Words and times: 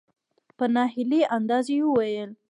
په 0.57 0.65
نا 0.73 0.83
هیلي 0.93 1.21
انداز 1.35 1.65
یې 1.73 1.79
وویل. 1.85 2.31